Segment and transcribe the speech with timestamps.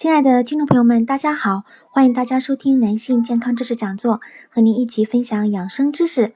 [0.00, 1.64] 亲爱的听众朋友们，大家好！
[1.90, 6.32] 欢迎大家收听男性健康知识讲座，和您一起分享养生知识。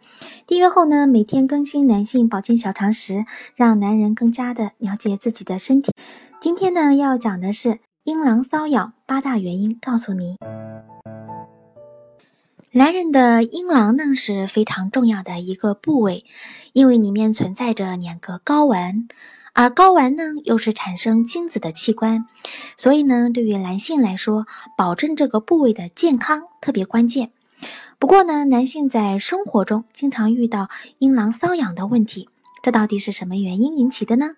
[0.46, 3.24] 订阅后呢，每天更新男性保健小常识，
[3.56, 5.92] 让男人更加的了解自己的身体。
[6.42, 10.36] 今天呢，要讲的是阴囊瘙痒八大原因，告诉你。
[12.72, 16.26] 男人的阴囊呢是非常重要的一个部位，
[16.74, 19.08] 因为里面存在着两个睾丸。
[19.56, 22.26] 而睾丸呢，又是产生精子的器官，
[22.76, 27.30] 所以呢，对于男性来说，保证这个部位的健康特别关键。
[28.00, 32.28] 不过呢，男性在生活中经常遇到阴囊瘙痒的问题，
[32.64, 34.32] 这到底是什么原因引起的呢？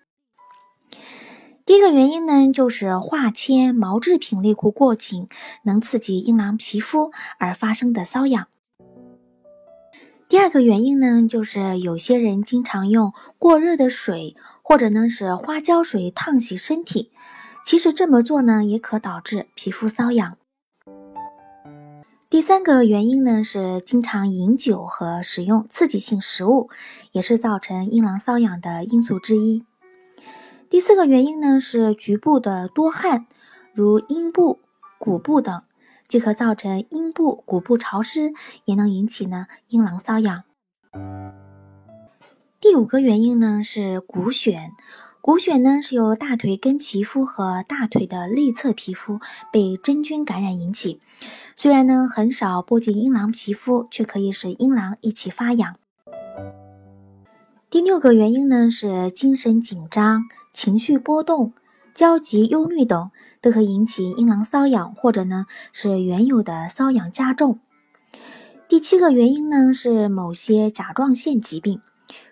[1.65, 5.27] 第一个原因呢，就是化纤毛制品内裤过紧，
[5.63, 8.47] 能刺激阴囊皮肤而发生的瘙痒。
[10.27, 14.35] 第二个原因呢，就是有些人经常用过热的水。
[14.69, 17.09] 或者呢是花椒水烫洗身体，
[17.63, 20.37] 其实这么做呢也可导致皮肤瘙痒。
[22.29, 26.69] 第三个原因呢是经常饮酒和食用刺激性食物，
[27.13, 29.63] 也是造成阴囊瘙痒的因素之一。
[30.69, 33.25] 第四个原因呢是局部的多汗，
[33.73, 34.59] 如阴部、
[34.99, 35.63] 骨部等，
[36.07, 38.31] 即可造成阴部、骨部潮湿，
[38.65, 40.43] 也能引起呢阴囊瘙痒。
[42.59, 44.71] 第五个原因呢是骨癣，
[45.21, 49.19] 骨癣呢是由大腿根皮肤和大腿的内侧皮肤
[49.51, 50.99] 被真菌感染引起，
[51.55, 55.75] 虽然呢很少波及阴囊皮肤，却可以使阴囊一起发痒。
[57.69, 60.23] 第六个原因呢是精神紧张、
[60.53, 61.53] 情绪波动、
[61.97, 63.09] 焦急、忧虑等，
[63.41, 67.59] 都可引起阴囊瘙痒，或者呢是原有的瘙痒加重。
[68.67, 71.81] 第七个原因呢是某些甲状腺疾病。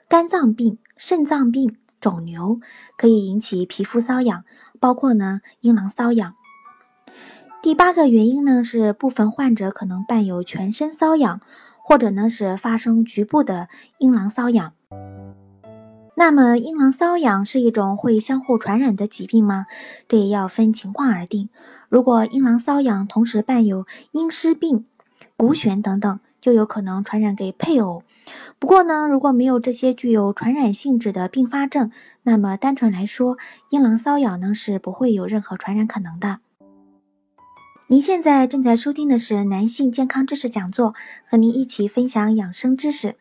[0.08, 2.60] 肝脏病、肾脏病、肿瘤
[2.96, 4.46] 可以引起皮肤瘙痒，
[4.80, 6.36] 包括呢阴囊瘙痒。
[7.64, 11.42] 第八个原因呢是部分患者可能伴有全身瘙痒，
[11.84, 14.74] 或者呢是发生局部的阴囊瘙痒。
[16.16, 19.68] 那么阴囊瘙痒是一种会相互传染的疾病吗？
[20.08, 21.50] 这也要分情况而定。
[21.90, 24.86] 如果阴囊瘙痒同时伴有阴湿病、
[25.38, 26.20] 骨癣等等。
[26.42, 28.04] 就有可能传染给配偶。
[28.60, 31.90] 不过呢，如果没有这些具有传染性质的并发症，
[32.22, 33.36] 那么单纯来说，
[33.72, 36.42] 阴囊瘙痒呢是不会有任何传染可能的。
[37.88, 40.96] 您现在正在收听的是男性健康知识讲座，
[41.30, 43.14] 和您一起分享养生知识。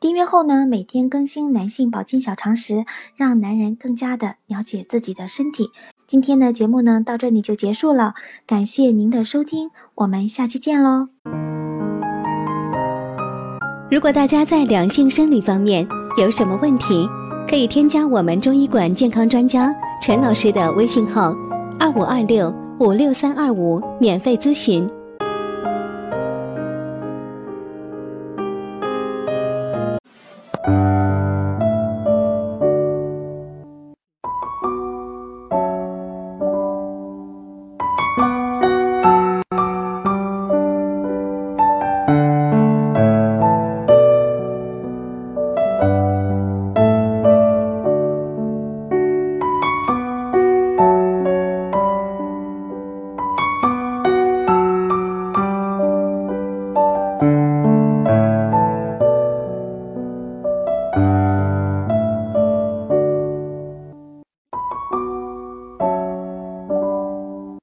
[0.00, 2.84] 订阅后呢，每天更新男性保健小常识，
[3.14, 5.68] 让男人更加的了解自己的身体。
[6.08, 8.14] 今天的节目呢，到这里就结束了，
[8.44, 11.10] 感谢您的收听，我们下期见喽。
[13.88, 15.86] 如果大家在两性生理方面
[16.16, 17.08] 有什么问题，
[17.48, 21.32] 可以添加我们中医馆健康专家陈老师的微信号：
[21.78, 24.88] 二五二六五六三二五，免费咨询。